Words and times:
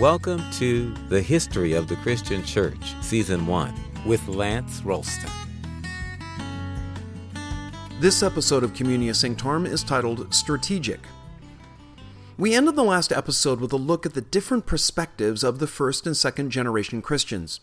Welcome 0.00 0.42
to 0.52 0.94
The 1.10 1.20
History 1.20 1.74
of 1.74 1.86
the 1.86 1.96
Christian 1.96 2.42
Church, 2.42 2.94
Season 3.02 3.46
1, 3.46 3.74
with 4.06 4.26
Lance 4.28 4.80
Ralston. 4.82 5.28
This 8.00 8.22
episode 8.22 8.64
of 8.64 8.72
Communio 8.72 9.14
Sanctorum 9.14 9.66
is 9.66 9.84
titled 9.84 10.32
Strategic. 10.32 11.00
We 12.38 12.54
ended 12.54 12.76
the 12.76 12.82
last 12.82 13.12
episode 13.12 13.60
with 13.60 13.74
a 13.74 13.76
look 13.76 14.06
at 14.06 14.14
the 14.14 14.22
different 14.22 14.64
perspectives 14.64 15.44
of 15.44 15.58
the 15.58 15.66
first 15.66 16.06
and 16.06 16.16
second 16.16 16.48
generation 16.48 17.02
Christians. 17.02 17.60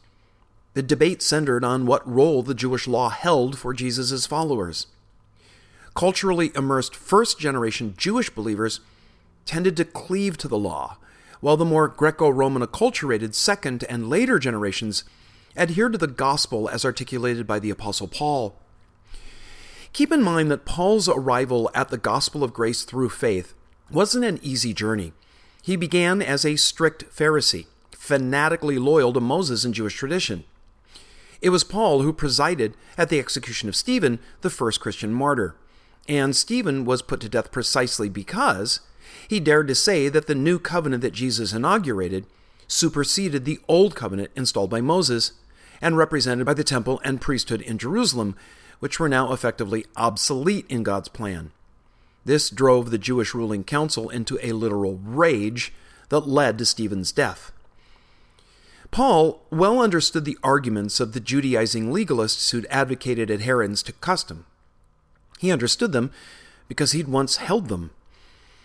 The 0.76 0.84
debate 0.84 1.24
centered 1.24 1.64
on 1.64 1.88
what 1.88 2.08
role 2.08 2.44
the 2.44 2.54
Jewish 2.54 2.88
law 2.88 3.10
held 3.10 3.58
for 3.58 3.74
Jesus' 3.74 4.28
followers. 4.28 4.86
Culturally 5.96 6.52
immersed 6.54 6.96
first 6.96 7.40
generation 7.40 7.96
Jewish 7.98 8.30
believers 8.30 8.80
tended 9.46 9.76
to 9.78 9.86
cleave 9.86 10.38
to 10.38 10.48
the 10.48 10.60
law, 10.60 10.98
while 11.40 11.58
the 11.58 11.66
more 11.66 11.88
Greco 11.88 12.30
Roman 12.30 12.62
acculturated 12.62 13.34
second 13.36 13.84
and 13.90 14.10
later 14.10 14.40
generations 14.40 15.04
adhered 15.56 15.94
to 15.94 15.98
the 15.98 16.08
gospel 16.08 16.70
as 16.70 16.86
articulated 16.86 17.48
by 17.48 17.60
the 17.60 17.70
Apostle 17.70 18.08
Paul. 18.08 18.56
Keep 19.94 20.12
in 20.12 20.22
mind 20.22 20.52
that 20.52 20.66
Paul's 20.66 21.10
arrival 21.10 21.72
at 21.74 21.90
the 21.90 21.98
gospel 21.98 22.44
of 22.44 22.54
grace 22.54 22.84
through 22.84 23.10
faith 23.10 23.54
wasn't 23.90 24.26
an 24.26 24.40
easy 24.42 24.74
journey. 24.74 25.14
He 25.62 25.76
began 25.76 26.22
as 26.22 26.46
a 26.46 26.56
strict 26.56 27.06
Pharisee, 27.10 27.66
fanatically 27.92 28.78
loyal 28.78 29.14
to 29.14 29.20
Moses 29.20 29.66
and 29.66 29.74
Jewish 29.74 29.96
tradition. 29.96 30.44
It 31.42 31.50
was 31.50 31.64
Paul 31.64 32.02
who 32.02 32.14
presided 32.14 32.76
at 32.98 33.10
the 33.10 33.20
execution 33.20 33.70
of 33.70 33.76
Stephen, 33.76 34.20
the 34.42 34.50
first 34.50 34.80
Christian 34.80 35.14
martyr. 35.14 35.56
And 36.08 36.36
Stephen 36.36 36.86
was 36.86 37.02
put 37.02 37.20
to 37.22 37.30
death 37.30 37.52
precisely 37.52 38.10
because 38.10 38.80
he 39.28 39.40
dared 39.40 39.68
to 39.68 39.76
say 39.76 40.10
that 40.10 40.28
the 40.28 40.36
new 40.36 40.60
covenant 40.60 41.02
that 41.02 41.14
Jesus 41.14 41.54
inaugurated 41.54 42.26
superseded 42.68 43.46
the 43.46 43.60
old 43.68 43.96
covenant 43.96 44.32
installed 44.36 44.70
by 44.70 44.82
Moses 44.82 45.34
and 45.82 45.98
represented 45.98 46.46
by 46.46 46.54
the 46.54 46.64
temple 46.64 47.00
and 47.04 47.22
priesthood 47.22 47.62
in 47.62 47.78
Jerusalem, 47.78 48.36
which 48.80 49.00
were 49.00 49.10
now 49.10 49.32
effectively 49.32 49.86
obsolete 49.96 50.66
in 50.70 50.84
God's 50.84 51.08
plan. 51.08 51.52
This 52.26 52.50
drove 52.50 52.92
the 52.92 52.98
Jewish 52.98 53.34
ruling 53.34 53.64
council 53.64 54.10
into 54.10 54.38
a 54.42 54.52
literal 54.52 55.00
rage 55.04 55.74
that 56.10 56.28
led 56.28 56.58
to 56.58 56.66
Stephen's 56.66 57.12
death. 57.12 57.52
Paul 58.92 59.46
well 59.50 59.82
understood 59.82 60.26
the 60.26 60.38
arguments 60.44 61.00
of 61.00 61.14
the 61.14 61.20
Judaizing 61.20 61.92
legalists 61.92 62.52
who'd 62.52 62.68
advocated 62.70 63.30
adherence 63.30 63.84
to 63.84 63.94
custom. 63.94 64.46
He 65.40 65.52
understood 65.52 65.92
them 65.92 66.12
because 66.68 66.94
he'd 66.94 67.08
once 67.08 67.38
held 67.38 67.70
them. 67.70 67.92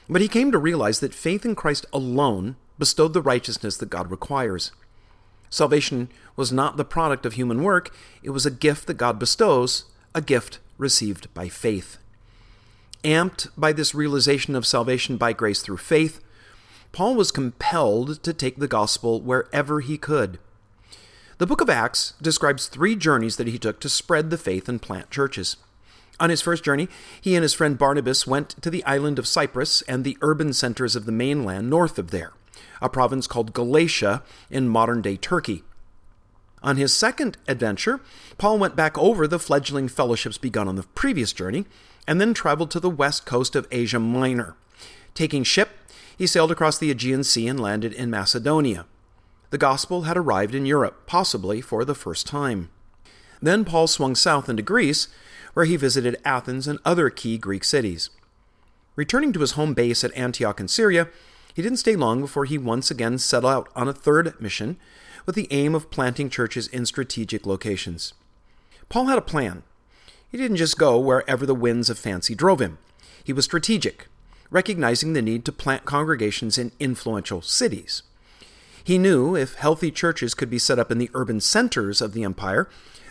But 0.08 0.20
he 0.20 0.28
came 0.28 0.52
to 0.52 0.58
realize 0.58 1.00
that 1.00 1.14
faith 1.14 1.44
in 1.44 1.54
Christ 1.54 1.86
alone 1.92 2.56
bestowed 2.78 3.12
the 3.12 3.22
righteousness 3.22 3.76
that 3.76 3.90
God 3.90 4.10
requires. 4.10 4.72
Salvation 5.50 6.08
was 6.34 6.50
not 6.50 6.76
the 6.76 6.84
product 6.84 7.26
of 7.26 7.34
human 7.34 7.62
work, 7.62 7.94
it 8.22 8.30
was 8.30 8.46
a 8.46 8.50
gift 8.50 8.86
that 8.86 8.94
God 8.94 9.18
bestows, 9.18 9.84
a 10.14 10.20
gift 10.20 10.58
received 10.78 11.32
by 11.34 11.48
faith. 11.48 11.98
Amped 13.04 13.48
by 13.56 13.72
this 13.72 13.94
realization 13.94 14.54
of 14.54 14.66
salvation 14.66 15.16
by 15.16 15.32
grace 15.32 15.60
through 15.60 15.76
faith, 15.76 16.20
Paul 16.92 17.14
was 17.14 17.30
compelled 17.30 18.22
to 18.22 18.32
take 18.32 18.56
the 18.56 18.68
gospel 18.68 19.20
wherever 19.20 19.80
he 19.80 19.98
could. 19.98 20.38
The 21.38 21.46
book 21.46 21.60
of 21.60 21.70
Acts 21.70 22.14
describes 22.22 22.66
three 22.66 22.94
journeys 22.94 23.36
that 23.36 23.48
he 23.48 23.58
took 23.58 23.80
to 23.80 23.88
spread 23.88 24.30
the 24.30 24.38
faith 24.38 24.68
and 24.68 24.80
plant 24.80 25.10
churches. 25.10 25.56
On 26.22 26.30
his 26.30 26.40
first 26.40 26.62
journey, 26.62 26.88
he 27.20 27.34
and 27.34 27.42
his 27.42 27.52
friend 27.52 27.76
Barnabas 27.76 28.28
went 28.28 28.50
to 28.62 28.70
the 28.70 28.84
island 28.84 29.18
of 29.18 29.26
Cyprus 29.26 29.82
and 29.82 30.04
the 30.04 30.16
urban 30.22 30.52
centers 30.52 30.94
of 30.94 31.04
the 31.04 31.10
mainland 31.10 31.68
north 31.68 31.98
of 31.98 32.12
there, 32.12 32.32
a 32.80 32.88
province 32.88 33.26
called 33.26 33.52
Galatia 33.52 34.22
in 34.48 34.68
modern 34.68 35.02
day 35.02 35.16
Turkey. 35.16 35.64
On 36.62 36.76
his 36.76 36.96
second 36.96 37.38
adventure, 37.48 38.00
Paul 38.38 38.60
went 38.60 38.76
back 38.76 38.96
over 38.96 39.26
the 39.26 39.40
fledgling 39.40 39.88
fellowships 39.88 40.38
begun 40.38 40.68
on 40.68 40.76
the 40.76 40.84
previous 40.94 41.32
journey 41.32 41.64
and 42.06 42.20
then 42.20 42.34
traveled 42.34 42.70
to 42.70 42.78
the 42.78 42.88
west 42.88 43.26
coast 43.26 43.56
of 43.56 43.66
Asia 43.72 43.98
Minor. 43.98 44.54
Taking 45.14 45.42
ship, 45.42 45.70
he 46.16 46.28
sailed 46.28 46.52
across 46.52 46.78
the 46.78 46.92
Aegean 46.92 47.24
Sea 47.24 47.48
and 47.48 47.58
landed 47.58 47.92
in 47.92 48.10
Macedonia. 48.10 48.86
The 49.50 49.58
gospel 49.58 50.02
had 50.02 50.16
arrived 50.16 50.54
in 50.54 50.66
Europe, 50.66 51.04
possibly 51.08 51.60
for 51.60 51.84
the 51.84 51.96
first 51.96 52.28
time. 52.28 52.70
Then 53.42 53.64
Paul 53.64 53.88
swung 53.88 54.14
south 54.14 54.48
into 54.48 54.62
Greece, 54.62 55.08
where 55.52 55.66
he 55.66 55.76
visited 55.76 56.20
Athens 56.24 56.68
and 56.68 56.78
other 56.84 57.10
key 57.10 57.36
Greek 57.36 57.64
cities. 57.64 58.08
Returning 58.94 59.32
to 59.32 59.40
his 59.40 59.52
home 59.52 59.74
base 59.74 60.04
at 60.04 60.16
Antioch 60.16 60.60
in 60.60 60.68
Syria, 60.68 61.08
he 61.52 61.60
didn't 61.60 61.78
stay 61.78 61.96
long 61.96 62.20
before 62.20 62.44
he 62.44 62.56
once 62.56 62.90
again 62.90 63.18
set 63.18 63.44
out 63.44 63.68
on 63.74 63.88
a 63.88 63.92
third 63.92 64.40
mission 64.40 64.76
with 65.26 65.34
the 65.34 65.48
aim 65.50 65.74
of 65.74 65.90
planting 65.90 66.30
churches 66.30 66.68
in 66.68 66.86
strategic 66.86 67.44
locations. 67.44 68.14
Paul 68.88 69.06
had 69.06 69.18
a 69.18 69.22
plan. 69.22 69.62
He 70.30 70.38
didn't 70.38 70.56
just 70.56 70.78
go 70.78 70.98
wherever 70.98 71.44
the 71.44 71.54
winds 71.54 71.90
of 71.90 71.98
fancy 71.98 72.34
drove 72.34 72.60
him. 72.60 72.78
He 73.22 73.32
was 73.32 73.44
strategic, 73.44 74.08
recognizing 74.50 75.12
the 75.12 75.22
need 75.22 75.44
to 75.44 75.52
plant 75.52 75.84
congregations 75.84 76.58
in 76.58 76.72
influential 76.78 77.42
cities. 77.42 78.02
He 78.82 78.98
knew 78.98 79.36
if 79.36 79.54
healthy 79.54 79.90
churches 79.90 80.34
could 80.34 80.50
be 80.50 80.58
set 80.58 80.78
up 80.78 80.90
in 80.90 80.98
the 80.98 81.10
urban 81.14 81.40
centers 81.40 82.00
of 82.00 82.14
the 82.14 82.24
empire, 82.24 82.68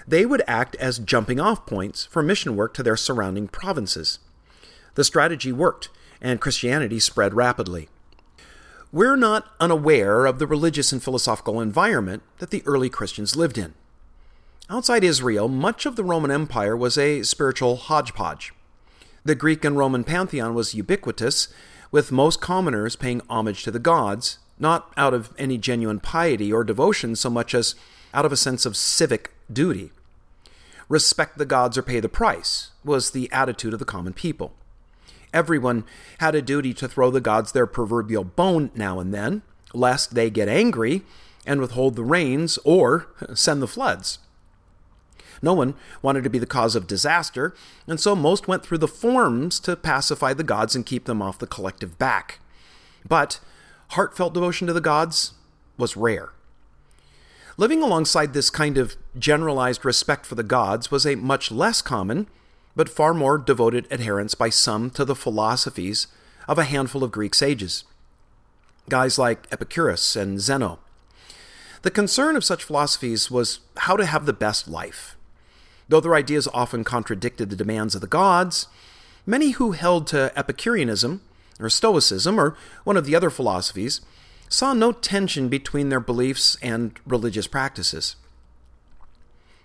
they 0.07 0.25
would 0.25 0.43
act 0.47 0.75
as 0.75 0.99
jumping 0.99 1.39
off 1.39 1.65
points 1.65 2.05
for 2.05 2.23
mission 2.23 2.55
work 2.55 2.73
to 2.75 2.83
their 2.83 2.97
surrounding 2.97 3.47
provinces. 3.47 4.19
The 4.95 5.03
strategy 5.03 5.51
worked, 5.51 5.89
and 6.21 6.41
Christianity 6.41 6.99
spread 6.99 7.33
rapidly. 7.33 7.89
We're 8.91 9.15
not 9.15 9.47
unaware 9.59 10.25
of 10.25 10.37
the 10.37 10.47
religious 10.47 10.91
and 10.91 11.01
philosophical 11.01 11.61
environment 11.61 12.23
that 12.39 12.49
the 12.49 12.63
early 12.65 12.89
Christians 12.89 13.35
lived 13.35 13.57
in. 13.57 13.73
Outside 14.69 15.03
Israel, 15.03 15.47
much 15.47 15.85
of 15.85 15.95
the 15.95 16.03
Roman 16.03 16.31
Empire 16.31 16.75
was 16.75 16.97
a 16.97 17.23
spiritual 17.23 17.77
hodgepodge. 17.77 18.53
The 19.23 19.35
Greek 19.35 19.63
and 19.63 19.77
Roman 19.77 20.03
pantheon 20.03 20.53
was 20.53 20.73
ubiquitous, 20.73 21.47
with 21.91 22.11
most 22.11 22.41
commoners 22.41 22.95
paying 22.95 23.21
homage 23.29 23.63
to 23.63 23.71
the 23.71 23.79
gods, 23.79 24.39
not 24.59 24.91
out 24.95 25.13
of 25.13 25.33
any 25.37 25.57
genuine 25.57 25.99
piety 25.99 26.51
or 26.51 26.63
devotion 26.63 27.15
so 27.15 27.29
much 27.29 27.53
as 27.53 27.75
out 28.13 28.25
of 28.25 28.31
a 28.31 28.37
sense 28.37 28.65
of 28.65 28.77
civic 28.77 29.31
duty. 29.51 29.91
Respect 30.89 31.37
the 31.37 31.45
gods 31.45 31.77
or 31.77 31.81
pay 31.81 31.99
the 31.99 32.09
price 32.09 32.71
was 32.83 33.11
the 33.11 33.31
attitude 33.31 33.73
of 33.73 33.79
the 33.79 33.85
common 33.85 34.13
people. 34.13 34.53
Everyone 35.33 35.85
had 36.19 36.35
a 36.35 36.41
duty 36.41 36.73
to 36.73 36.87
throw 36.87 37.09
the 37.09 37.21
gods 37.21 37.51
their 37.51 37.67
proverbial 37.67 38.25
bone 38.25 38.71
now 38.75 38.99
and 38.99 39.13
then, 39.13 39.41
lest 39.73 40.13
they 40.13 40.29
get 40.29 40.49
angry 40.49 41.03
and 41.45 41.61
withhold 41.61 41.95
the 41.95 42.03
rains 42.03 42.59
or 42.65 43.07
send 43.33 43.61
the 43.61 43.67
floods. 43.67 44.19
No 45.41 45.53
one 45.53 45.73
wanted 46.01 46.23
to 46.23 46.29
be 46.29 46.37
the 46.37 46.45
cause 46.45 46.75
of 46.75 46.85
disaster, 46.85 47.55
and 47.87 47.99
so 47.99 48.15
most 48.15 48.47
went 48.47 48.63
through 48.63 48.77
the 48.77 48.87
forms 48.87 49.59
to 49.61 49.75
pacify 49.75 50.33
the 50.33 50.43
gods 50.43 50.75
and 50.75 50.85
keep 50.85 51.05
them 51.05 51.21
off 51.21 51.39
the 51.39 51.47
collective 51.47 51.97
back. 51.97 52.39
But 53.07 53.39
heartfelt 53.89 54.33
devotion 54.33 54.67
to 54.67 54.73
the 54.73 54.81
gods 54.81 55.33
was 55.77 55.97
rare. 55.97 56.29
Living 57.57 57.81
alongside 57.81 58.33
this 58.33 58.49
kind 58.49 58.77
of 58.77 58.95
generalized 59.17 59.85
respect 59.85 60.25
for 60.25 60.35
the 60.35 60.43
gods 60.43 60.89
was 60.89 61.05
a 61.05 61.15
much 61.15 61.51
less 61.51 61.81
common, 61.81 62.27
but 62.75 62.89
far 62.89 63.13
more 63.13 63.37
devoted 63.37 63.87
adherence 63.91 64.35
by 64.35 64.49
some 64.49 64.89
to 64.91 65.05
the 65.05 65.15
philosophies 65.15 66.07
of 66.47 66.57
a 66.57 66.63
handful 66.63 67.03
of 67.03 67.11
Greek 67.11 67.35
sages. 67.35 67.83
Guys 68.89 69.17
like 69.19 69.47
Epicurus 69.51 70.15
and 70.15 70.39
Zeno. 70.39 70.79
The 71.81 71.91
concern 71.91 72.35
of 72.35 72.43
such 72.43 72.63
philosophies 72.63 73.29
was 73.29 73.59
how 73.77 73.97
to 73.97 74.05
have 74.05 74.25
the 74.25 74.33
best 74.33 74.67
life, 74.67 75.15
Though 75.91 75.99
their 75.99 76.15
ideas 76.15 76.47
often 76.53 76.85
contradicted 76.85 77.49
the 77.49 77.55
demands 77.57 77.95
of 77.95 78.01
the 78.01 78.07
gods, 78.07 78.67
many 79.25 79.51
who 79.51 79.73
held 79.73 80.07
to 80.07 80.31
Epicureanism, 80.39 81.19
or 81.59 81.69
Stoicism, 81.69 82.39
or 82.39 82.55
one 82.85 82.95
of 82.95 83.05
the 83.05 83.13
other 83.13 83.29
philosophies, 83.29 83.99
saw 84.51 84.73
no 84.73 84.91
tension 84.91 85.47
between 85.47 85.87
their 85.87 86.01
beliefs 86.01 86.57
and 86.61 86.99
religious 87.07 87.47
practices. 87.47 88.17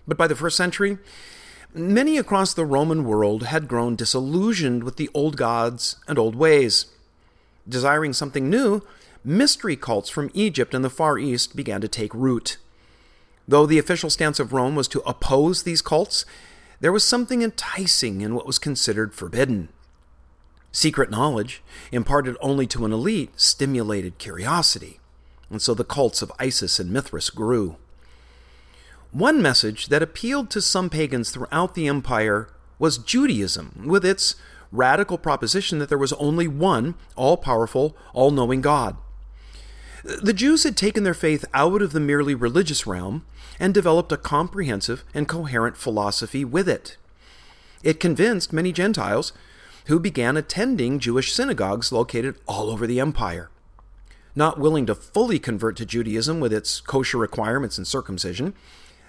But 0.07 0.17
by 0.17 0.27
the 0.27 0.35
first 0.35 0.55
century, 0.55 0.97
many 1.73 2.17
across 2.17 2.53
the 2.53 2.65
Roman 2.65 3.03
world 3.03 3.43
had 3.43 3.67
grown 3.67 3.97
disillusioned 3.97 4.85
with 4.85 4.95
the 4.95 5.09
old 5.13 5.35
gods 5.35 5.97
and 6.07 6.17
old 6.17 6.35
ways. 6.35 6.85
Desiring 7.67 8.13
something 8.13 8.49
new, 8.49 8.81
mystery 9.25 9.75
cults 9.75 10.09
from 10.09 10.31
Egypt 10.33 10.73
and 10.73 10.85
the 10.85 10.89
Far 10.89 11.19
East 11.19 11.53
began 11.53 11.81
to 11.81 11.89
take 11.89 12.13
root. 12.13 12.55
Though 13.45 13.65
the 13.65 13.79
official 13.79 14.09
stance 14.09 14.39
of 14.39 14.53
Rome 14.53 14.75
was 14.75 14.87
to 14.89 15.01
oppose 15.01 15.63
these 15.63 15.81
cults, 15.81 16.23
there 16.79 16.93
was 16.93 17.03
something 17.03 17.41
enticing 17.41 18.21
in 18.21 18.35
what 18.35 18.47
was 18.47 18.57
considered 18.57 19.13
forbidden. 19.13 19.67
Secret 20.71 21.09
knowledge, 21.09 21.63
imparted 21.91 22.35
only 22.41 22.67
to 22.67 22.85
an 22.85 22.93
elite, 22.93 23.31
stimulated 23.39 24.17
curiosity, 24.17 24.99
and 25.49 25.61
so 25.61 25.73
the 25.73 25.83
cults 25.83 26.21
of 26.21 26.31
Isis 26.39 26.79
and 26.79 26.91
Mithras 26.91 27.29
grew. 27.29 27.77
One 29.11 29.41
message 29.41 29.87
that 29.87 30.03
appealed 30.03 30.49
to 30.51 30.61
some 30.61 30.89
pagans 30.89 31.31
throughout 31.31 31.73
the 31.73 31.87
empire 31.87 32.49
was 32.77 32.97
Judaism, 32.97 33.83
with 33.85 34.05
its 34.05 34.35
radical 34.71 35.17
proposition 35.17 35.79
that 35.79 35.89
there 35.89 35.97
was 35.97 36.13
only 36.13 36.47
one 36.47 36.95
all 37.15 37.37
powerful, 37.37 37.95
all 38.13 38.31
knowing 38.31 38.61
God. 38.61 38.97
The 40.03 40.33
Jews 40.33 40.63
had 40.63 40.77
taken 40.77 41.03
their 41.03 41.13
faith 41.13 41.43
out 41.53 41.81
of 41.81 41.91
the 41.91 41.99
merely 41.99 42.35
religious 42.35 42.85
realm 42.85 43.25
and 43.59 43.73
developed 43.73 44.11
a 44.11 44.17
comprehensive 44.17 45.03
and 45.13 45.27
coherent 45.27 45.75
philosophy 45.75 46.45
with 46.45 46.69
it. 46.69 46.97
It 47.83 47.99
convinced 47.99 48.53
many 48.53 48.71
Gentiles 48.71 49.33
who 49.87 49.99
began 49.99 50.37
attending 50.37 50.99
Jewish 50.99 51.33
synagogues 51.33 51.91
located 51.91 52.35
all 52.47 52.69
over 52.69 52.85
the 52.85 52.99
empire. 52.99 53.49
Not 54.35 54.59
willing 54.59 54.85
to 54.85 54.95
fully 54.95 55.39
convert 55.39 55.77
to 55.77 55.85
Judaism 55.85 56.39
with 56.39 56.53
its 56.53 56.79
kosher 56.81 57.17
requirements 57.17 57.77
and 57.77 57.87
circumcision, 57.87 58.53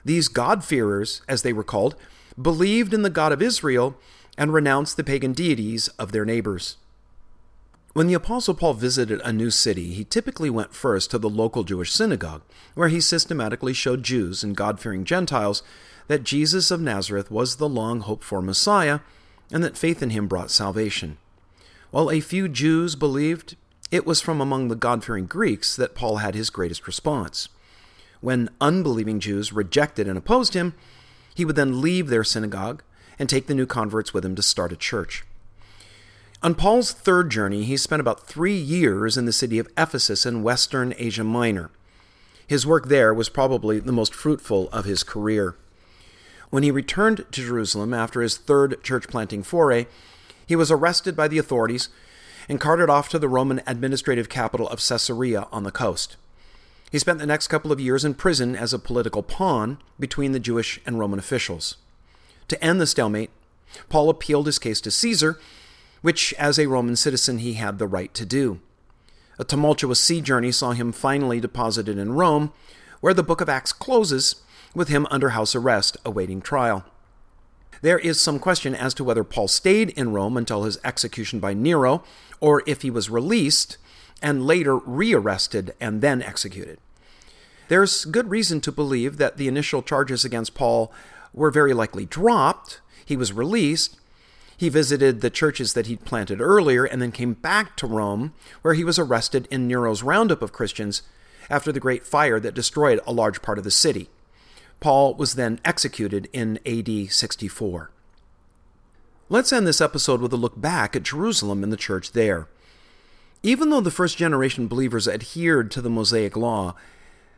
these 0.04 0.28
God-fearers, 0.28 1.22
as 1.28 1.42
they 1.42 1.52
were 1.52 1.64
called, 1.64 1.96
believed 2.40 2.94
in 2.94 3.02
the 3.02 3.10
God 3.10 3.32
of 3.32 3.42
Israel 3.42 3.96
and 4.38 4.52
renounced 4.52 4.96
the 4.96 5.04
pagan 5.04 5.32
deities 5.32 5.88
of 5.98 6.12
their 6.12 6.24
neighbors. 6.24 6.76
When 7.92 8.06
the 8.06 8.14
Apostle 8.14 8.54
Paul 8.54 8.74
visited 8.74 9.20
a 9.24 9.32
new 9.32 9.50
city, 9.50 9.92
he 9.92 10.04
typically 10.04 10.48
went 10.48 10.74
first 10.74 11.10
to 11.10 11.18
the 11.18 11.28
local 11.28 11.64
Jewish 11.64 11.92
synagogue, 11.92 12.42
where 12.74 12.88
he 12.88 13.00
systematically 13.00 13.72
showed 13.72 14.04
Jews 14.04 14.44
and 14.44 14.56
God 14.56 14.78
fearing 14.78 15.04
Gentiles 15.04 15.64
that 16.06 16.22
Jesus 16.22 16.70
of 16.70 16.80
Nazareth 16.80 17.30
was 17.30 17.56
the 17.56 17.68
long 17.68 18.00
hoped 18.00 18.22
for 18.22 18.40
Messiah 18.40 19.00
and 19.52 19.62
that 19.64 19.78
faith 19.78 20.02
in 20.02 20.10
him 20.10 20.26
brought 20.26 20.50
salvation. 20.50 21.18
While 21.90 22.10
a 22.10 22.20
few 22.20 22.48
Jews 22.48 22.96
believed, 22.96 23.56
it 23.90 24.06
was 24.06 24.20
from 24.20 24.40
among 24.40 24.68
the 24.68 24.76
God 24.76 25.02
fearing 25.02 25.26
Greeks 25.26 25.74
that 25.76 25.94
Paul 25.94 26.16
had 26.16 26.34
his 26.34 26.50
greatest 26.50 26.86
response. 26.86 27.48
When 28.20 28.50
unbelieving 28.60 29.20
Jews 29.20 29.52
rejected 29.52 30.06
and 30.06 30.18
opposed 30.18 30.54
him, 30.54 30.74
he 31.34 31.44
would 31.44 31.56
then 31.56 31.80
leave 31.80 32.08
their 32.08 32.24
synagogue 32.24 32.82
and 33.18 33.28
take 33.28 33.46
the 33.46 33.54
new 33.54 33.66
converts 33.66 34.12
with 34.12 34.24
him 34.24 34.34
to 34.34 34.42
start 34.42 34.72
a 34.72 34.76
church. 34.76 35.24
On 36.42 36.54
Paul's 36.54 36.92
third 36.92 37.30
journey, 37.30 37.64
he 37.64 37.76
spent 37.76 38.00
about 38.00 38.26
three 38.26 38.56
years 38.56 39.16
in 39.16 39.24
the 39.24 39.32
city 39.32 39.58
of 39.58 39.68
Ephesus 39.76 40.24
in 40.24 40.42
western 40.42 40.94
Asia 40.96 41.24
Minor. 41.24 41.70
His 42.46 42.66
work 42.66 42.88
there 42.88 43.12
was 43.12 43.28
probably 43.28 43.80
the 43.80 43.92
most 43.92 44.14
fruitful 44.14 44.68
of 44.70 44.84
his 44.84 45.02
career. 45.02 45.56
When 46.50 46.62
he 46.62 46.70
returned 46.70 47.24
to 47.30 47.44
Jerusalem 47.44 47.92
after 47.92 48.22
his 48.22 48.36
third 48.36 48.82
church 48.82 49.08
planting 49.08 49.42
foray, 49.42 49.86
he 50.46 50.56
was 50.56 50.70
arrested 50.70 51.14
by 51.14 51.28
the 51.28 51.38
authorities 51.38 51.88
and 52.48 52.60
carted 52.60 52.88
off 52.88 53.08
to 53.10 53.18
the 53.18 53.28
Roman 53.28 53.60
administrative 53.66 54.28
capital 54.28 54.68
of 54.68 54.80
Caesarea 54.86 55.46
on 55.52 55.64
the 55.64 55.70
coast. 55.70 56.16
He 56.90 56.98
spent 56.98 57.18
the 57.18 57.26
next 57.26 57.48
couple 57.48 57.70
of 57.70 57.80
years 57.80 58.04
in 58.04 58.14
prison 58.14 58.56
as 58.56 58.72
a 58.72 58.78
political 58.78 59.22
pawn 59.22 59.78
between 60.00 60.32
the 60.32 60.40
Jewish 60.40 60.80
and 60.86 60.98
Roman 60.98 61.18
officials. 61.18 61.76
To 62.48 62.64
end 62.64 62.80
the 62.80 62.86
stalemate, 62.86 63.30
Paul 63.90 64.08
appealed 64.08 64.46
his 64.46 64.58
case 64.58 64.80
to 64.80 64.90
Caesar 64.90 65.38
which, 66.00 66.32
as 66.34 66.58
a 66.58 66.66
Roman 66.66 66.96
citizen, 66.96 67.38
he 67.38 67.54
had 67.54 67.78
the 67.78 67.86
right 67.86 68.12
to 68.14 68.24
do. 68.24 68.60
A 69.38 69.44
tumultuous 69.44 70.00
sea 70.00 70.20
journey 70.20 70.52
saw 70.52 70.72
him 70.72 70.92
finally 70.92 71.40
deposited 71.40 71.98
in 71.98 72.12
Rome, 72.12 72.52
where 73.00 73.14
the 73.14 73.22
book 73.22 73.40
of 73.40 73.48
Acts 73.48 73.72
closes 73.72 74.36
with 74.74 74.88
him 74.88 75.06
under 75.10 75.30
house 75.30 75.54
arrest 75.54 75.96
awaiting 76.04 76.40
trial. 76.40 76.84
There 77.80 77.98
is 77.98 78.20
some 78.20 78.38
question 78.38 78.74
as 78.74 78.94
to 78.94 79.04
whether 79.04 79.24
Paul 79.24 79.48
stayed 79.48 79.90
in 79.90 80.12
Rome 80.12 80.36
until 80.36 80.64
his 80.64 80.78
execution 80.84 81.38
by 81.38 81.54
Nero, 81.54 82.02
or 82.40 82.62
if 82.66 82.82
he 82.82 82.90
was 82.90 83.10
released 83.10 83.76
and 84.20 84.46
later 84.46 84.78
rearrested 84.78 85.74
and 85.80 86.00
then 86.00 86.22
executed. 86.22 86.78
There's 87.68 88.04
good 88.04 88.30
reason 88.30 88.60
to 88.62 88.72
believe 88.72 89.18
that 89.18 89.36
the 89.36 89.48
initial 89.48 89.82
charges 89.82 90.24
against 90.24 90.54
Paul 90.54 90.92
were 91.32 91.50
very 91.50 91.72
likely 91.72 92.06
dropped. 92.06 92.80
He 93.04 93.16
was 93.16 93.32
released, 93.32 93.96
he 94.58 94.68
visited 94.68 95.20
the 95.20 95.30
churches 95.30 95.74
that 95.74 95.86
he'd 95.86 96.04
planted 96.04 96.40
earlier 96.40 96.84
and 96.84 97.00
then 97.00 97.12
came 97.12 97.34
back 97.34 97.76
to 97.76 97.86
Rome, 97.86 98.34
where 98.62 98.74
he 98.74 98.82
was 98.82 98.98
arrested 98.98 99.46
in 99.52 99.68
Nero's 99.68 100.02
roundup 100.02 100.42
of 100.42 100.52
Christians 100.52 101.02
after 101.48 101.70
the 101.70 101.78
great 101.78 102.04
fire 102.04 102.40
that 102.40 102.54
destroyed 102.54 103.00
a 103.06 103.12
large 103.12 103.40
part 103.40 103.58
of 103.58 103.64
the 103.64 103.70
city. 103.70 104.10
Paul 104.80 105.14
was 105.14 105.34
then 105.34 105.60
executed 105.64 106.28
in 106.32 106.58
AD 106.64 107.10
64. 107.10 107.90
Let's 109.28 109.52
end 109.52 109.66
this 109.66 109.80
episode 109.80 110.20
with 110.20 110.32
a 110.32 110.36
look 110.36 110.60
back 110.60 110.96
at 110.96 111.02
Jerusalem 111.02 111.62
and 111.62 111.72
the 111.72 111.76
church 111.76 112.12
there. 112.12 112.48
Even 113.42 113.70
though 113.70 113.80
the 113.80 113.90
first 113.90 114.16
generation 114.16 114.68
believers 114.68 115.06
adhered 115.06 115.70
to 115.72 115.82
the 115.82 115.90
Mosaic 115.90 116.36
Law, 116.36 116.74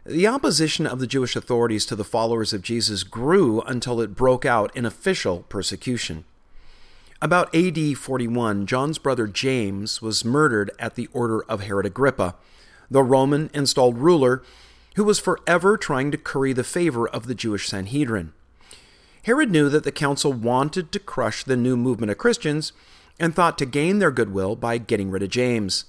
the 0.05 0.27
opposition 0.27 0.87
of 0.87 0.99
the 0.99 1.07
Jewish 1.07 1.37
authorities 1.37 1.85
to 1.87 1.97
the 1.97 2.05
followers 2.05 2.53
of 2.53 2.63
Jesus 2.63 3.03
grew 3.03 3.61
until 3.63 4.01
it 4.01 4.15
broke 4.15 4.45
out 4.47 4.75
in 4.77 4.87
official 4.87 5.41
persecution. 5.49 6.25
About 7.21 7.55
AD 7.55 7.99
41, 7.99 8.67
John's 8.67 8.99
brother 8.99 9.27
James 9.27 10.01
was 10.01 10.25
murdered 10.25 10.71
at 10.79 10.95
the 10.95 11.09
order 11.13 11.43
of 11.45 11.61
Herod 11.61 11.85
Agrippa, 11.85 12.35
the 12.91 13.03
Roman 13.03 13.51
installed 13.53 13.99
ruler 13.99 14.43
who 14.97 15.05
was 15.05 15.19
forever 15.19 15.77
trying 15.77 16.11
to 16.11 16.19
curry 16.19 16.53
the 16.53 16.65
favor 16.65 17.09
of 17.09 17.27
the 17.27 17.35
Jewish 17.35 17.69
Sanhedrin. 17.69 18.33
Herod 19.25 19.51
knew 19.51 19.69
that 19.69 19.85
the 19.85 19.93
council 19.93 20.33
wanted 20.33 20.93
to 20.93 20.99
crush 20.99 21.45
the 21.45 21.57
new 21.57 21.77
movement 21.77 22.11
of 22.11 22.19
Christians 22.19 22.73
and 23.19 23.35
thought 23.35 23.59
to 23.59 23.67
gain 23.67 23.99
their 23.99 24.11
goodwill 24.11 24.57
by 24.57 24.79
getting 24.79 25.11
rid 25.11 25.23
of 25.23 25.29
James. 25.29 25.85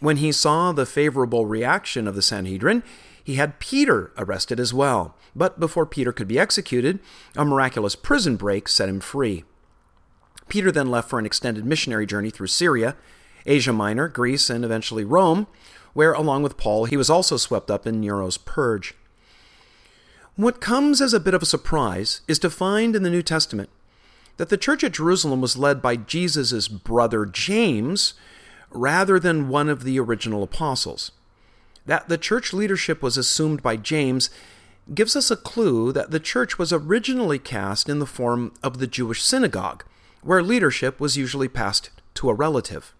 When 0.00 0.16
he 0.18 0.32
saw 0.32 0.72
the 0.72 0.86
favorable 0.86 1.46
reaction 1.46 2.06
of 2.06 2.14
the 2.14 2.22
Sanhedrin, 2.22 2.82
he 3.22 3.34
had 3.34 3.60
Peter 3.60 4.12
arrested 4.16 4.58
as 4.58 4.72
well. 4.74 5.14
But 5.36 5.60
before 5.60 5.86
Peter 5.86 6.12
could 6.12 6.28
be 6.28 6.38
executed, 6.38 6.98
a 7.36 7.44
miraculous 7.44 7.94
prison 7.94 8.36
break 8.36 8.68
set 8.68 8.88
him 8.88 9.00
free. 9.00 9.44
Peter 10.48 10.72
then 10.72 10.90
left 10.90 11.10
for 11.10 11.18
an 11.18 11.26
extended 11.26 11.64
missionary 11.64 12.06
journey 12.06 12.30
through 12.30 12.46
Syria, 12.46 12.96
Asia 13.46 13.72
Minor, 13.72 14.08
Greece, 14.08 14.50
and 14.50 14.64
eventually 14.64 15.04
Rome, 15.04 15.46
where, 15.98 16.12
along 16.12 16.44
with 16.44 16.56
Paul, 16.56 16.84
he 16.84 16.96
was 16.96 17.10
also 17.10 17.36
swept 17.36 17.72
up 17.72 17.84
in 17.84 18.00
Nero's 18.00 18.38
purge. 18.38 18.94
What 20.36 20.60
comes 20.60 21.00
as 21.00 21.12
a 21.12 21.18
bit 21.18 21.34
of 21.34 21.42
a 21.42 21.44
surprise 21.44 22.20
is 22.28 22.38
to 22.38 22.50
find 22.50 22.94
in 22.94 23.02
the 23.02 23.10
New 23.10 23.20
Testament 23.20 23.68
that 24.36 24.48
the 24.48 24.56
church 24.56 24.84
at 24.84 24.92
Jerusalem 24.92 25.40
was 25.40 25.58
led 25.58 25.82
by 25.82 25.96
Jesus' 25.96 26.68
brother 26.68 27.26
James 27.26 28.14
rather 28.70 29.18
than 29.18 29.48
one 29.48 29.68
of 29.68 29.82
the 29.82 29.98
original 29.98 30.44
apostles. 30.44 31.10
That 31.84 32.08
the 32.08 32.16
church 32.16 32.52
leadership 32.52 33.02
was 33.02 33.16
assumed 33.16 33.60
by 33.60 33.74
James 33.74 34.30
gives 34.94 35.16
us 35.16 35.32
a 35.32 35.36
clue 35.36 35.90
that 35.90 36.12
the 36.12 36.20
church 36.20 36.60
was 36.60 36.72
originally 36.72 37.40
cast 37.40 37.88
in 37.88 37.98
the 37.98 38.06
form 38.06 38.54
of 38.62 38.78
the 38.78 38.86
Jewish 38.86 39.24
synagogue 39.24 39.82
where 40.22 40.44
leadership 40.44 41.00
was 41.00 41.16
usually 41.16 41.48
passed 41.48 41.90
to 42.14 42.30
a 42.30 42.34
relative. 42.34 42.94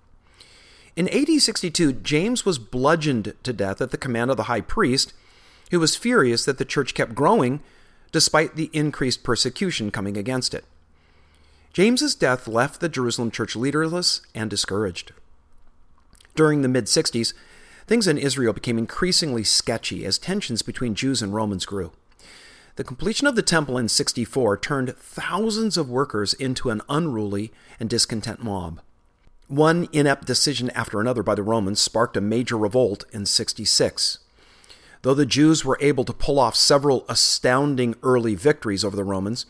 In 0.99 1.09
AD 1.11 1.29
62, 1.41 1.93
James 1.93 2.45
was 2.45 2.59
bludgeoned 2.59 3.33
to 3.45 3.53
death 3.53 3.81
at 3.81 3.93
the 3.93 3.97
command 3.97 4.33
of 4.33 4.37
the 4.37 4.51
high 4.51 4.61
priest, 4.61 5.13
who 5.71 5.79
was 5.79 5.95
furious 5.95 6.45
that 6.45 6.59
the 6.59 6.65
church 6.65 6.93
kept 6.93 7.15
growing 7.15 7.61
despite 8.11 8.57
the 8.57 8.69
increased 8.73 9.23
persecution 9.23 9.93
coming 9.93 10.17
against 10.17 10.55
it. 10.55 10.65
James's 11.73 12.17
death 12.17 12.49
left 12.49 12.81
the 12.81 12.89
Jerusalem 12.89 13.31
church 13.31 13.55
leaderless 13.55 14.23
and 14.35 14.51
discouraged. 14.51 15.13
During 16.35 16.63
the 16.63 16.69
mid 16.69 16.87
60s, 16.87 17.33
things 17.87 18.09
in 18.09 18.19
Israel 18.19 18.53
became 18.53 18.77
increasingly 18.77 19.45
sketchy 19.45 20.05
as 20.05 20.19
tensions 20.19 20.63
between 20.63 20.97
Jews 20.97 21.23
and 21.23 21.33
Romans 21.33 21.65
grew. 21.65 21.93
The 22.75 22.83
completion 22.83 23.29
of 23.29 23.37
the 23.37 23.43
temple 23.43 23.79
in 23.79 23.89
64 23.89 24.57
turned 24.57 24.97
thousands 24.97 25.77
of 25.77 25.89
workers 25.89 26.35
into 26.35 26.71
an 26.71 26.83
unruly 26.89 27.53
and 27.79 27.89
discontent 27.89 28.43
mob. 28.43 28.81
One 29.49 29.89
inept 29.95 30.27
decision 30.27 30.69
after 30.71 31.01
another 31.01 31.23
by 31.23 31.35
the 31.35 31.43
Romans 31.43 31.81
sparked 31.81 32.19
a 32.19 32.21
major 32.21 32.59
revolt 32.59 33.05
in 33.13 33.25
66. 33.25 34.19
Though 35.01 35.15
the 35.15 35.25
Jews 35.25 35.65
were 35.65 35.79
able 35.81 36.05
to 36.05 36.13
pull 36.13 36.39
off 36.39 36.55
several 36.55 37.07
astounding 37.09 37.95
early 38.03 38.35
victories 38.35 38.85
over 38.85 38.95
the 38.95 39.05
Romans, 39.05 39.47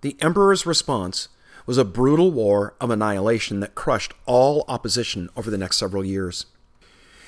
the 0.00 0.16
emperor's 0.20 0.66
response 0.66 1.28
was 1.64 1.78
a 1.78 1.84
brutal 1.84 2.32
war 2.32 2.74
of 2.80 2.90
annihilation 2.90 3.60
that 3.60 3.76
crushed 3.76 4.14
all 4.26 4.64
opposition 4.66 5.28
over 5.36 5.48
the 5.48 5.58
next 5.58 5.76
several 5.76 6.04
years. 6.04 6.46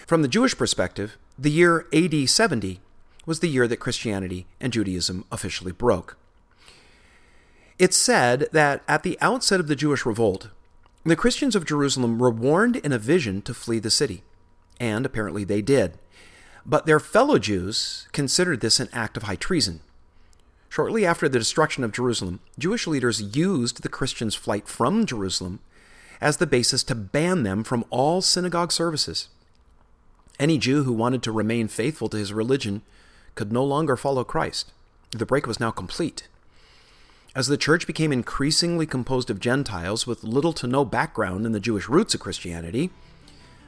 From 0.05 0.23
the 0.23 0.29
Jewish 0.29 0.57
perspective, 0.59 1.17
the 1.39 1.51
year 1.51 1.87
AD 1.93 2.29
70 2.29 2.81
was 3.27 3.39
the 3.39 3.49
year 3.49 3.69
that 3.69 3.77
Christianity 3.77 4.47
and 4.61 4.73
Judaism 4.73 5.25
officially 5.31 5.73
broke. 5.73 6.17
It's 7.79 7.97
said 7.97 8.49
that 8.51 8.83
at 8.89 9.05
the 9.05 9.17
outset 9.21 9.61
of 9.61 9.69
the 9.69 9.77
Jewish 9.77 10.05
revolt, 10.05 10.49
the 11.11 11.17
Christians 11.17 11.55
of 11.55 11.65
Jerusalem 11.65 12.19
were 12.19 12.31
warned 12.31 12.77
in 12.77 12.93
a 12.93 12.99
vision 12.99 13.43
to 13.43 13.55
flee 13.55 13.79
the 13.79 13.91
city, 13.91 14.23
and 14.81 15.07
apparently 15.07 15.45
they 15.45 15.63
did. 15.63 15.99
But 16.67 16.87
their 16.87 17.01
fellow 17.01 17.39
Jews 17.39 18.09
considered 18.13 18.61
this 18.61 18.81
an 18.81 18.89
act 18.93 19.17
of 19.17 19.25
high 19.25 19.37
treason. 19.37 19.81
Shortly 20.69 21.07
after 21.07 21.29
the 21.29 21.39
destruction 21.39 21.83
of 21.83 21.93
Jerusalem, 21.93 22.41
Jewish 22.59 22.87
leaders 22.87 23.37
used 23.37 23.83
the 23.83 23.89
Christians' 23.89 24.35
flight 24.35 24.69
from 24.69 25.07
Jerusalem 25.07 25.61
as 26.21 26.37
the 26.37 26.47
basis 26.47 26.83
to 26.85 26.95
ban 26.95 27.43
them 27.43 27.65
from 27.65 27.85
all 27.91 28.21
synagogue 28.21 28.73
services. 28.73 29.29
Any 30.39 30.59
Jew 30.59 30.85
who 30.85 30.93
wanted 30.93 31.23
to 31.23 31.33
remain 31.33 31.69
faithful 31.69 32.09
to 32.11 32.17
his 32.17 32.33
religion 32.33 32.83
could 33.35 33.53
no 33.53 33.65
longer 33.65 33.97
follow 33.97 34.25
Christ. 34.25 34.73
The 35.13 35.27
break 35.27 35.47
was 35.47 35.61
now 35.61 35.71
complete. 35.71 36.29
As 37.39 37.47
the 37.47 37.57
church 37.57 37.87
became 37.87 38.11
increasingly 38.11 38.85
composed 38.85 39.31
of 39.31 39.39
Gentiles 39.39 40.09
with 40.09 40.25
little 40.25 40.53
to 40.55 40.67
no 40.67 40.85
background 40.85 41.47
in 41.47 41.53
the 41.53 41.61
Jewish 41.61 41.89
roots 41.89 42.13
of 42.13 42.19
Christianity, 42.19 42.91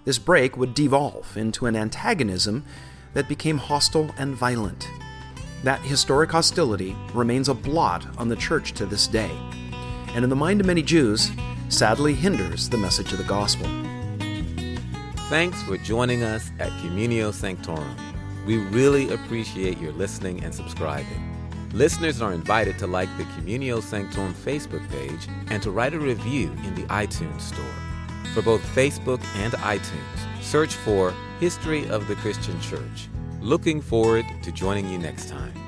This 0.05 0.19
break 0.19 0.57
would 0.57 0.75
devolve 0.75 1.37
into 1.37 1.67
an 1.67 1.77
antagonism 1.77 2.65
that 3.15 3.29
became 3.29 3.59
hostile 3.59 4.11
and 4.19 4.35
violent. 4.35 4.89
That 5.63 5.79
historic 5.83 6.33
hostility 6.33 6.97
remains 7.15 7.49
a 7.49 7.55
blot 7.55 8.05
on 8.19 8.27
the 8.27 8.35
church 8.35 8.73
to 8.73 8.87
this 8.87 9.07
day, 9.07 9.31
and 10.17 10.25
in 10.25 10.31
the 10.31 10.35
mind 10.35 10.61
of 10.61 10.67
many 10.67 10.83
Jews, 10.83 11.31
sadly 11.69 12.15
hinders 12.15 12.69
the 12.69 12.77
message 12.77 13.13
of 13.13 13.19
the 13.19 13.25
gospel. 13.25 13.69
Thanks 15.29 15.63
for 15.63 15.77
joining 15.77 16.25
us 16.25 16.51
at 16.59 16.73
Communio 16.83 17.33
Sanctorum. 17.33 17.95
We 18.47 18.57
really 18.57 19.13
appreciate 19.13 19.79
your 19.79 19.93
listening 19.93 20.43
and 20.43 20.53
subscribing. 20.53 21.30
Listeners 21.73 22.21
are 22.21 22.33
invited 22.33 22.79
to 22.79 22.89
like 22.89 23.09
the 23.17 23.23
Communio 23.25 23.81
Sanctorum 23.81 24.35
Facebook 24.35 24.89
page 24.91 25.29
and 25.51 25.63
to 25.63 25.71
write 25.71 25.95
a 25.95 26.01
review 26.01 26.51
in 26.65 26.75
the 26.75 26.83
iTunes 26.85 27.43
Store. 27.43 27.65
For 28.35 28.43
both 28.43 28.61
Facebook 28.75 29.23
and 29.37 29.53
iTunes, 29.53 30.43
search 30.43 30.75
for 30.75 31.15
History 31.39 31.89
of 31.89 32.09
the 32.09 32.17
Christian 32.17 32.61
Church. 32.61 33.09
Looking 33.41 33.81
forward 33.81 34.25
to 34.43 34.51
joining 34.51 34.89
you 34.89 34.99
next 34.99 35.29
time. 35.29 35.60